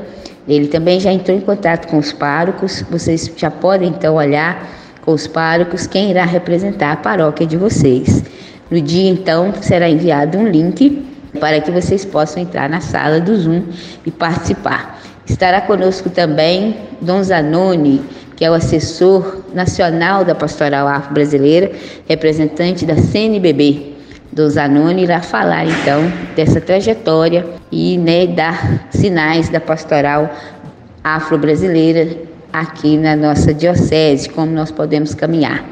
ele 0.49 0.67
também 0.67 0.99
já 0.99 1.13
entrou 1.13 1.37
em 1.37 1.43
contato 1.43 1.87
com 1.87 1.99
os 1.99 2.11
párocos, 2.11 2.83
vocês 2.91 3.31
já 3.37 3.51
podem 3.51 3.91
então 3.91 4.15
olhar 4.15 4.67
com 5.03 5.13
os 5.13 5.27
párocos 5.27 5.87
quem 5.87 6.11
irá 6.11 6.25
representar 6.25 6.93
a 6.93 6.97
paróquia 6.97 7.47
de 7.47 7.59
vocês. 7.59 8.25
No 8.71 8.81
dia 8.81 9.11
então 9.11 9.53
será 9.61 9.91
enviado 9.91 10.39
um 10.39 10.49
link 10.49 11.05
para 11.39 11.61
que 11.61 11.71
vocês 11.71 12.03
possam 12.03 12.43
entrar 12.43 12.71
na 12.71 12.81
sala 12.81 13.21
do 13.21 13.37
Zoom 13.37 13.65
e 14.07 14.11
participar. 14.11 14.99
Estará 15.27 15.61
conosco 15.61 16.09
também 16.09 16.79
Dom 17.03 17.23
Zanoni, 17.23 18.01
que 18.37 18.45
é 18.47 18.51
o 18.51 18.55
assessor 18.55 19.43
nacional 19.53 20.25
da 20.25 20.35
Pastoral 20.35 20.89
Afro-Brasileira, 20.89 21.73
representante 22.09 22.87
da 22.87 22.97
CNBB. 22.97 23.92
Dom 24.33 24.49
Zanoni 24.49 25.03
irá 25.03 25.21
falar 25.21 25.67
então 25.67 26.11
dessa 26.35 26.59
trajetória 26.59 27.45
e 27.71 27.99
né, 27.99 28.27
dar 28.27 28.89
sinais 28.89 29.51
da 29.51 29.61
Pastoral 29.61 30.35
Afro-Brasileira 31.05 32.17
aqui 32.51 32.97
na 32.97 33.15
nossa 33.15 33.53
diocese, 33.53 34.31
como 34.31 34.51
nós 34.51 34.71
podemos 34.71 35.15
caminhar. 35.15 35.63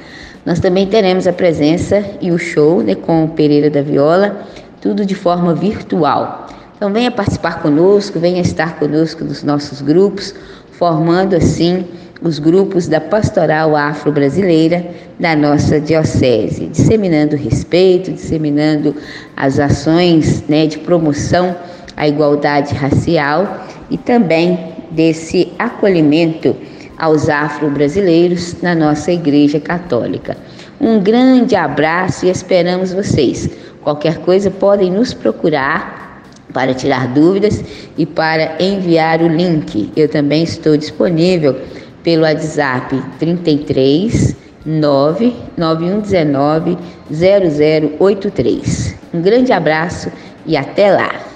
Nós 0.44 0.60
também 0.60 0.86
teremos 0.86 1.26
a 1.26 1.32
presença 1.32 2.04
e 2.20 2.30
o 2.30 2.38
show 2.38 2.82
né, 2.82 2.94
com 2.94 3.24
o 3.24 3.28
Pereira 3.28 3.70
da 3.70 3.80
Viola, 3.80 4.46
tudo 4.78 5.06
de 5.06 5.14
forma 5.14 5.54
virtual. 5.54 6.46
Então 6.76 6.92
venha 6.92 7.10
participar 7.10 7.62
conosco, 7.62 8.18
venha 8.18 8.42
estar 8.42 8.78
conosco 8.78 9.24
nos 9.24 9.42
nossos 9.42 9.80
grupos, 9.80 10.34
formando 10.72 11.34
assim 11.34 11.86
os 12.22 12.38
grupos 12.38 12.86
da 12.86 13.00
Pastoral 13.00 13.74
Afro-Brasileira 13.74 14.86
da 15.18 15.34
nossa 15.34 15.80
diocese, 15.80 16.66
disseminando 16.66 17.36
respeito, 17.36 18.12
disseminando 18.12 18.94
as 19.36 19.58
ações 19.58 20.44
né, 20.48 20.66
de 20.66 20.78
promoção 20.78 21.56
à 21.96 22.06
igualdade 22.06 22.74
racial 22.74 23.66
e 23.90 23.96
também 23.96 24.58
desse 24.90 25.52
acolhimento 25.58 26.54
aos 26.98 27.28
afro-brasileiros 27.28 28.60
na 28.60 28.74
nossa 28.74 29.10
Igreja 29.10 29.58
Católica. 29.58 30.36
Um 30.80 31.00
grande 31.00 31.56
abraço 31.56 32.26
e 32.26 32.30
esperamos 32.30 32.92
vocês. 32.92 33.48
Qualquer 33.82 34.18
coisa 34.18 34.50
podem 34.50 34.90
nos 34.90 35.14
procurar 35.14 36.22
para 36.52 36.74
tirar 36.74 37.08
dúvidas 37.08 37.62
e 37.96 38.04
para 38.04 38.62
enviar 38.62 39.22
o 39.22 39.28
link. 39.28 39.90
Eu 39.96 40.08
também 40.08 40.42
estou 40.42 40.76
disponível 40.76 41.56
pelo 42.02 42.22
WhatsApp 42.22 43.02
33 43.18 44.36
99119 44.64 46.78
0083. 47.10 48.94
Um 49.12 49.22
grande 49.22 49.52
abraço 49.52 50.10
e 50.46 50.56
até 50.56 50.92
lá! 50.92 51.29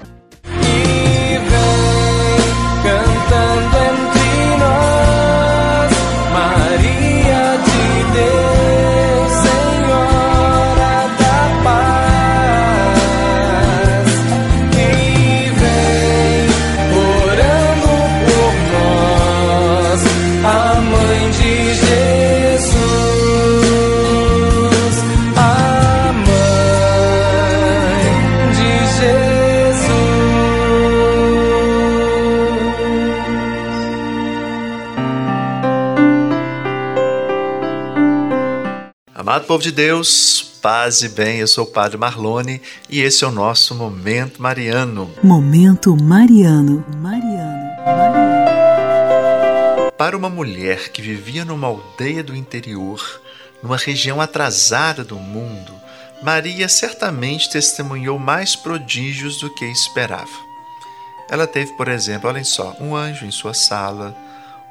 Povo 39.54 39.62
de 39.62 39.70
Deus, 39.70 40.42
paz 40.60 41.02
e 41.02 41.08
bem, 41.08 41.38
eu 41.38 41.46
sou 41.46 41.62
o 41.62 41.70
Padre 41.70 41.96
Marlone 41.96 42.60
e 42.90 43.00
esse 43.00 43.22
é 43.22 43.26
o 43.28 43.30
nosso 43.30 43.72
Momento 43.72 44.42
Mariano. 44.42 45.08
Momento 45.22 45.96
Mariano. 45.96 46.84
Mariano. 46.96 47.76
Mariano. 47.86 48.32
Para 49.96 50.16
uma 50.16 50.28
mulher 50.28 50.88
que 50.88 51.00
vivia 51.00 51.44
numa 51.44 51.68
aldeia 51.68 52.20
do 52.20 52.34
interior, 52.34 53.00
numa 53.62 53.76
região 53.76 54.20
atrasada 54.20 55.04
do 55.04 55.14
mundo, 55.14 55.72
Maria 56.20 56.68
certamente 56.68 57.48
testemunhou 57.48 58.18
mais 58.18 58.56
prodígios 58.56 59.38
do 59.38 59.54
que 59.54 59.66
esperava. 59.66 60.26
Ela 61.30 61.46
teve, 61.46 61.70
por 61.74 61.86
exemplo, 61.86 62.28
olhem 62.28 62.42
só, 62.42 62.74
um 62.80 62.96
anjo 62.96 63.24
em 63.24 63.30
sua 63.30 63.54
sala, 63.54 64.16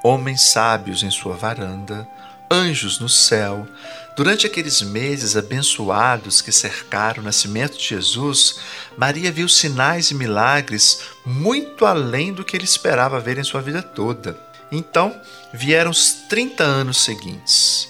homens 0.03 0.41
sábios 0.41 1.03
em 1.03 1.09
sua 1.09 1.37
varanda, 1.37 2.05
anjos 2.53 2.99
no 2.99 3.09
céu. 3.09 3.67
Durante 4.15 4.45
aqueles 4.45 4.81
meses 4.81 5.35
abençoados 5.35 6.39
que 6.39 6.51
cercaram 6.51 7.21
o 7.21 7.25
nascimento 7.25 7.75
de 7.77 7.83
Jesus, 7.83 8.59
Maria 8.95 9.31
viu 9.31 9.49
sinais 9.49 10.11
e 10.11 10.15
milagres 10.15 10.99
muito 11.25 11.83
além 11.85 12.31
do 12.31 12.45
que 12.45 12.55
ele 12.55 12.63
esperava 12.63 13.19
ver 13.19 13.39
em 13.39 13.43
sua 13.43 13.61
vida 13.61 13.81
toda. 13.81 14.39
Então 14.71 15.19
vieram 15.51 15.89
os 15.89 16.11
30 16.29 16.63
anos 16.63 17.03
seguintes. 17.03 17.89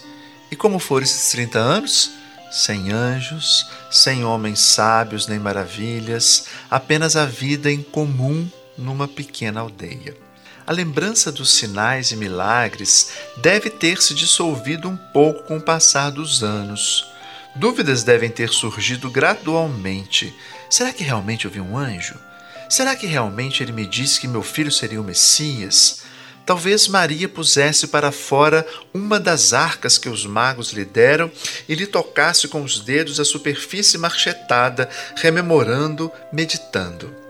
E 0.50 0.56
como 0.56 0.80
foram 0.80 1.04
esses 1.04 1.30
30 1.32 1.60
anos? 1.60 2.12
Sem 2.50 2.92
anjos, 2.92 3.66
sem 3.92 4.24
homens 4.24 4.60
sábios 4.60 5.28
nem 5.28 5.40
maravilhas, 5.40 6.46
apenas 6.70 7.16
a 7.16 7.26
vida 7.26 7.70
em 7.70 7.82
comum 7.82 8.48
numa 8.78 9.08
pequena 9.08 9.60
aldeia 9.60 10.16
a 10.66 10.72
lembrança 10.72 11.32
dos 11.32 11.54
sinais 11.54 12.12
e 12.12 12.16
milagres 12.16 13.10
deve 13.38 13.70
ter 13.70 14.02
se 14.02 14.14
dissolvido 14.14 14.90
um 14.90 14.96
pouco 14.96 15.44
com 15.44 15.58
o 15.58 15.62
passar 15.62 16.10
dos 16.10 16.44
anos. 16.44 17.06
Dúvidas 17.56 18.04
devem 18.04 18.30
ter 18.30 18.50
surgido 18.50 19.12
gradualmente. 19.12 20.34
Será 20.70 20.92
que 20.92 21.04
realmente 21.04 21.46
eu 21.46 21.52
vi 21.52 21.60
um 21.60 21.78
anjo? 21.78 22.16
Será 22.70 22.96
que 22.96 23.06
realmente 23.06 23.62
ele 23.62 23.72
me 23.72 23.86
disse 23.86 24.20
que 24.20 24.28
meu 24.28 24.42
filho 24.42 24.72
seria 24.72 25.00
o 25.00 25.04
Messias? 25.04 26.02
Talvez 26.46 26.88
Maria 26.88 27.30
pusesse 27.30 27.88
para 27.88 28.12
fora 28.12 28.68
uma 28.94 29.20
das 29.20 29.54
arcas 29.54 29.98
que 29.98 30.10
os 30.10 30.26
magos 30.26 30.72
lhe 30.72 30.84
deram 30.84 31.32
e 31.70 31.76
lhe 31.76 31.86
tocasse 31.86 32.48
com 32.48 32.64
os 32.64 32.80
dedos 32.80 33.20
a 33.20 33.26
superfície 33.26 33.98
marchetada, 33.98 34.90
rememorando, 35.16 36.12
meditando. 36.32 37.23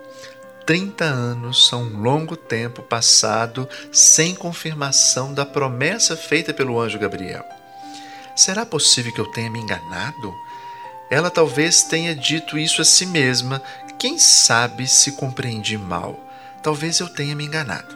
30 0.65 1.03
anos 1.03 1.67
são 1.67 1.83
um 1.83 2.01
longo 2.01 2.37
tempo 2.37 2.81
passado 2.81 3.67
sem 3.91 4.33
confirmação 4.33 5.33
da 5.33 5.45
promessa 5.45 6.15
feita 6.15 6.53
pelo 6.53 6.79
anjo 6.79 6.97
Gabriel. 6.97 7.43
Será 8.35 8.65
possível 8.65 9.13
que 9.13 9.19
eu 9.19 9.31
tenha 9.31 9.49
me 9.49 9.59
enganado? 9.59 10.33
Ela 11.09 11.29
talvez 11.29 11.83
tenha 11.83 12.15
dito 12.15 12.57
isso 12.57 12.81
a 12.81 12.85
si 12.85 13.05
mesma. 13.05 13.61
Quem 13.99 14.17
sabe 14.17 14.87
se 14.87 15.11
compreendi 15.11 15.77
mal? 15.77 16.19
Talvez 16.63 16.99
eu 16.99 17.09
tenha 17.09 17.35
me 17.35 17.45
enganado. 17.45 17.95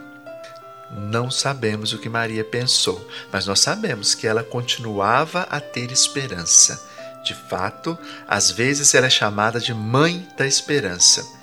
Não 0.90 1.30
sabemos 1.30 1.92
o 1.92 1.98
que 1.98 2.08
Maria 2.08 2.44
pensou, 2.44 3.06
mas 3.32 3.46
nós 3.46 3.60
sabemos 3.60 4.14
que 4.14 4.26
ela 4.26 4.44
continuava 4.44 5.42
a 5.50 5.60
ter 5.60 5.90
esperança. 5.90 6.82
De 7.24 7.34
fato, 7.34 7.98
às 8.26 8.50
vezes 8.50 8.94
ela 8.94 9.06
é 9.06 9.10
chamada 9.10 9.58
de 9.58 9.74
Mãe 9.74 10.26
da 10.36 10.46
Esperança. 10.46 11.37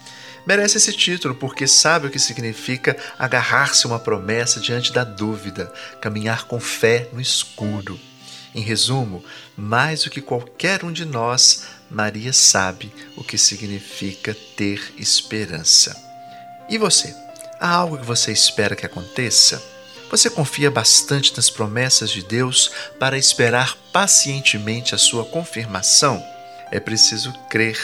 Merece 0.45 0.77
esse 0.77 0.93
título 0.93 1.33
porque 1.33 1.65
sabe 1.67 2.07
o 2.07 2.11
que 2.11 2.19
significa 2.19 2.95
agarrar-se 3.17 3.85
a 3.85 3.89
uma 3.89 3.99
promessa 3.99 4.59
diante 4.59 4.93
da 4.93 5.03
dúvida, 5.03 5.73
caminhar 5.99 6.45
com 6.45 6.59
fé 6.59 7.09
no 7.11 7.19
escuro. 7.19 7.99
Em 8.53 8.61
resumo, 8.61 9.23
mais 9.57 10.03
do 10.03 10.09
que 10.09 10.21
qualquer 10.21 10.85
um 10.85 10.91
de 10.91 11.03
nós, 11.03 11.65
Maria 11.89 12.31
sabe 12.31 12.93
o 13.17 13.23
que 13.23 13.37
significa 13.37 14.35
ter 14.55 14.93
esperança. 14.97 15.95
E 16.69 16.77
você? 16.77 17.13
Há 17.59 17.69
algo 17.69 17.97
que 17.97 18.05
você 18.05 18.31
espera 18.31 18.75
que 18.75 18.85
aconteça? 18.85 19.61
Você 20.11 20.29
confia 20.29 20.69
bastante 20.69 21.35
nas 21.35 21.49
promessas 21.49 22.11
de 22.11 22.23
Deus 22.23 22.71
para 22.99 23.17
esperar 23.17 23.75
pacientemente 23.91 24.93
a 24.93 24.97
sua 24.97 25.25
confirmação? 25.25 26.23
É 26.71 26.79
preciso 26.79 27.33
crer 27.49 27.79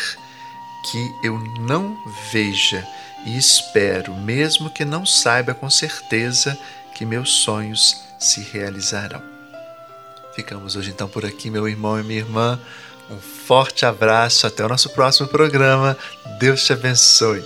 que 0.83 1.13
eu 1.23 1.37
não 1.59 1.97
veja 2.31 2.87
e 3.25 3.37
espero, 3.37 4.15
mesmo 4.15 4.69
que 4.69 4.83
não 4.83 5.05
saiba 5.05 5.53
com 5.53 5.69
certeza 5.69 6.57
que 6.93 7.05
meus 7.05 7.29
sonhos 7.31 8.03
se 8.17 8.41
realizarão. 8.41 9.21
Ficamos 10.35 10.75
hoje 10.75 10.91
então 10.91 11.07
por 11.07 11.25
aqui, 11.25 11.49
meu 11.49 11.67
irmão 11.67 11.99
e 11.99 12.03
minha 12.03 12.19
irmã. 12.19 12.59
Um 13.09 13.19
forte 13.19 13.85
abraço, 13.85 14.47
até 14.47 14.65
o 14.65 14.69
nosso 14.69 14.89
próximo 14.91 15.27
programa. 15.27 15.97
Deus 16.39 16.63
te 16.63 16.73
abençoe. 16.73 17.43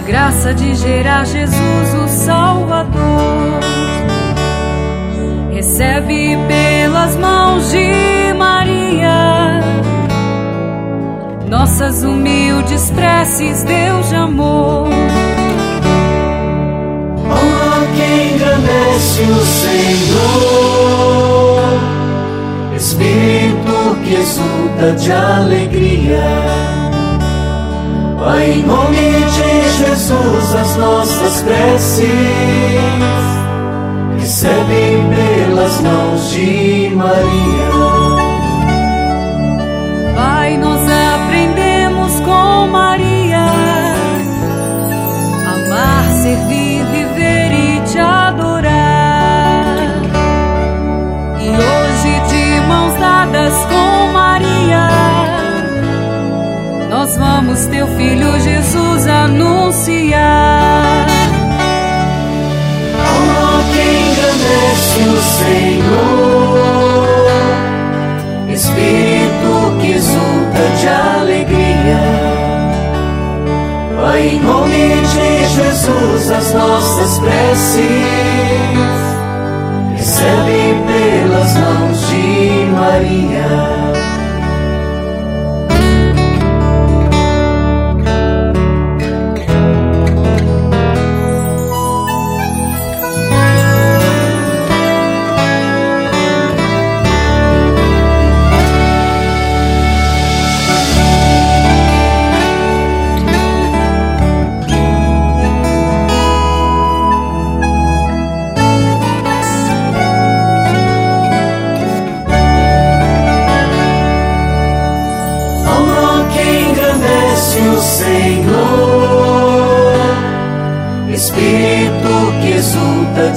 Graça 0.00 0.54
de 0.54 0.74
gerar 0.74 1.24
Jesus 1.24 1.94
o 1.94 2.08
Salvador. 2.08 3.60
Recebe 5.52 6.36
pelas 6.48 7.16
mãos 7.16 7.70
de 7.70 8.32
Maria 8.36 9.60
nossas 11.52 12.02
humildes 12.02 12.90
preces, 12.90 13.62
Deus 13.62 14.08
de 14.08 14.16
amor. 14.16 14.88
Honra 17.18 17.86
quem 17.94 18.34
engrandece 18.34 19.22
o 19.22 19.44
Senhor, 19.44 20.52
Espírito 22.74 23.96
que 24.02 24.14
exulta 24.14 24.92
de 24.92 25.12
alegria 25.12 26.81
Pai, 28.24 28.52
em 28.52 28.62
nome 28.62 28.96
de 28.96 29.84
Jesus, 29.84 30.54
as 30.54 30.76
nossas 30.76 31.42
preces 31.42 32.06
recebem 34.16 35.08
pelas 35.10 35.80
mãos 35.80 36.30
de 36.30 36.92
Maria. 36.94 37.72
Pai, 40.14 40.56
nós 40.56 40.88
nós 57.12 57.16
vamos 57.16 57.66
teu 57.66 57.86
filho 57.96 58.40
Jesus 58.40 59.06
anunciar. 59.06 61.06
Oh, 62.96 63.62
quem 63.72 64.08
engrandece 64.08 65.00
o 65.08 65.22
Senhor, 65.38 67.06
Espírito 68.48 69.78
que 69.80 69.92
exulta 69.92 70.64
de 70.80 70.88
alegria. 70.88 72.02
Pai, 74.00 74.22
em 74.28 74.40
nome 74.40 75.02
de 75.02 75.44
Jesus, 75.54 76.30
as 76.30 76.54
nossas 76.54 77.18
preces 77.18 77.82
recebe 79.96 80.74
pelas 80.86 81.56
mãos 81.56 82.08
de 82.08 82.66
Maria. 82.72 83.48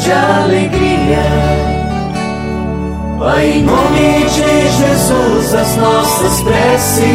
De 0.06 0.12
alegria. 0.12 1.23
Pai, 3.17 3.51
em 3.51 3.63
nome 3.63 4.25
de 4.25 4.69
Jesus, 4.78 5.54
as 5.54 5.75
nossas 5.78 6.41
preces 6.41 7.06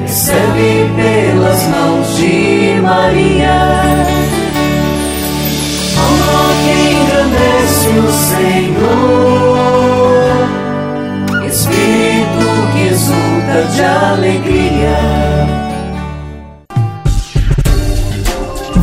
recebe 0.00 0.90
pelas 0.96 1.62
mãos 1.68 2.16
de 2.16 2.80
Maria. 2.82 3.58
Oh, 5.98 6.52
que 6.64 6.74
engrandece 6.94 7.88
o 7.88 8.12
Senhor, 8.12 9.12
de 13.52 13.82
alegria. 13.82 14.96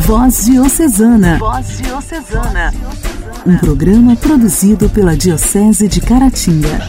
Voz 0.06 0.44
Diocesana. 0.44 1.38
Voz 1.38 1.78
Diocesana. 1.78 2.72
Um 3.44 3.58
programa 3.58 4.14
produzido 4.14 4.88
pela 4.88 5.16
Diocese 5.16 5.88
de 5.88 6.00
Caratinga. 6.00 6.88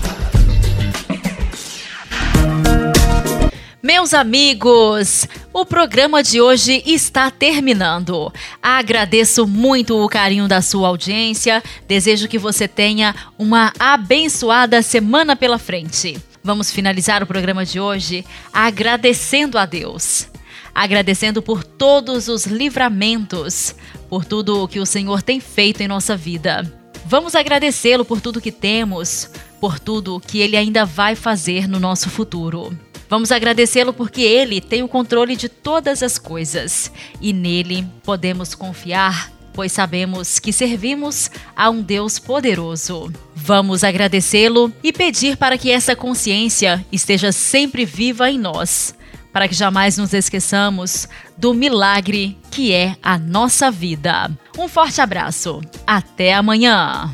Meus 3.81 4.13
amigos, 4.13 5.27
o 5.51 5.65
programa 5.65 6.21
de 6.21 6.39
hoje 6.39 6.83
está 6.85 7.31
terminando. 7.31 8.31
Agradeço 8.61 9.47
muito 9.47 9.97
o 9.97 10.07
carinho 10.07 10.47
da 10.47 10.61
sua 10.61 10.87
audiência. 10.87 11.63
Desejo 11.87 12.27
que 12.27 12.37
você 12.37 12.67
tenha 12.67 13.15
uma 13.39 13.73
abençoada 13.79 14.83
semana 14.83 15.35
pela 15.35 15.57
frente. 15.57 16.21
Vamos 16.43 16.71
finalizar 16.71 17.21
o 17.21 17.27
programa 17.27 17.63
de 17.65 17.79
hoje 17.79 18.25
agradecendo 18.51 19.57
a 19.57 19.65
Deus. 19.65 20.27
agradecendo 20.73 21.41
por 21.41 21.65
todos 21.65 22.29
os 22.29 22.45
livramentos, 22.45 23.75
por 24.09 24.23
tudo 24.23 24.63
o 24.63 24.67
que 24.69 24.79
o 24.79 24.85
Senhor 24.85 25.21
tem 25.21 25.39
feito 25.39 25.81
em 25.81 25.87
nossa 25.87 26.15
vida. 26.15 26.63
Vamos 27.05 27.35
agradecê-lo 27.35 28.05
por 28.05 28.21
tudo 28.21 28.39
que 28.39 28.53
temos, 28.53 29.29
por 29.59 29.79
tudo 29.79 30.21
que 30.21 30.39
ele 30.39 30.55
ainda 30.55 30.85
vai 30.85 31.13
fazer 31.13 31.67
no 31.67 31.77
nosso 31.77 32.09
futuro. 32.09 32.77
Vamos 33.09 33.33
agradecê-lo 33.33 33.91
porque 33.91 34.21
ele 34.21 34.61
tem 34.61 34.81
o 34.81 34.87
controle 34.87 35.35
de 35.35 35.49
todas 35.49 36.01
as 36.01 36.17
coisas 36.17 36.89
e 37.19 37.33
nele 37.33 37.85
podemos 38.03 38.55
confiar, 38.55 39.29
pois 39.53 39.71
sabemos 39.71 40.39
que 40.39 40.53
servimos 40.53 41.29
a 41.55 41.69
um 41.69 41.81
Deus 41.81 42.19
poderoso. 42.19 43.11
Vamos 43.35 43.83
agradecê-lo 43.83 44.71
e 44.83 44.91
pedir 44.93 45.37
para 45.37 45.57
que 45.57 45.71
essa 45.71 45.95
consciência 45.95 46.85
esteja 46.91 47.31
sempre 47.31 47.85
viva 47.85 48.29
em 48.29 48.37
nós 48.37 48.93
para 49.31 49.47
que 49.47 49.55
jamais 49.55 49.97
nos 49.97 50.13
esqueçamos 50.13 51.07
do 51.37 51.53
milagre 51.53 52.37
que 52.49 52.73
é 52.73 52.95
a 53.01 53.17
nossa 53.17 53.71
vida. 53.71 54.29
Um 54.57 54.67
forte 54.67 54.99
abraço. 55.01 55.61
Até 55.87 56.33
amanhã. 56.33 57.09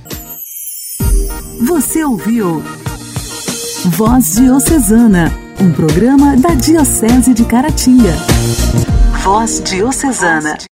Você 1.67 2.04
ouviu 2.04 2.63
Voz 3.86 4.36
Diocesana, 4.36 5.32
um 5.60 5.71
programa 5.71 6.36
da 6.36 6.50
Diocese 6.50 7.34
de 7.34 7.45
Caratinga. 7.45 8.13
Voz 9.23 9.62
Diocesana. 9.63 10.58